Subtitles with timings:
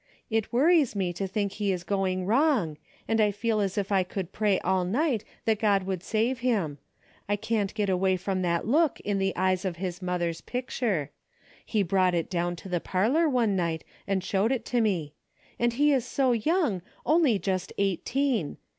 [0.31, 4.01] It worries me to think he is going wrong, and I feel as if I
[4.01, 6.79] could pray all night that God would save him.
[7.29, 11.11] I can't get away from that look in the eyes of his mother's picture.
[11.63, 15.13] He brought it down to the parlor one night and showed it to me.
[15.59, 18.57] And he is so young, only just eighteen.